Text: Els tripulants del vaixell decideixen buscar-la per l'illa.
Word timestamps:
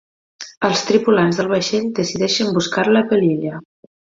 Els 0.69 0.81
tripulants 0.87 1.41
del 1.41 1.51
vaixell 1.53 1.85
decideixen 2.01 2.51
buscar-la 2.59 3.07
per 3.13 3.21
l'illa. 3.25 3.63